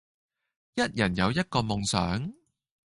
[0.73, 2.33] 一人有一個夢想